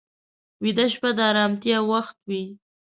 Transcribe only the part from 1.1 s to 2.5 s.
د ارامتیا وخت وي